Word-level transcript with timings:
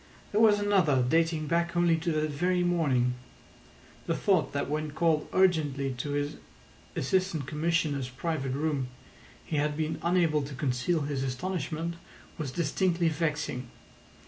There 0.31 0.41
was 0.41 0.59
another 0.59 1.05
dating 1.07 1.45
back 1.45 1.77
only 1.77 1.95
to 1.97 2.11
that 2.13 2.31
very 2.31 2.63
morning. 2.63 3.13
The 4.07 4.15
thought 4.17 4.51
that 4.51 4.67
when 4.67 4.89
called 4.93 5.27
urgently 5.31 5.93
to 5.99 6.13
his 6.13 6.37
Assistant 6.95 7.45
Commissioner's 7.45 8.09
private 8.09 8.53
room 8.53 8.87
he 9.45 9.57
had 9.57 9.77
been 9.77 9.99
unable 10.01 10.41
to 10.41 10.55
conceal 10.55 11.01
his 11.01 11.21
astonishment 11.21 11.97
was 12.39 12.49
distinctly 12.51 13.09
vexing. 13.09 13.69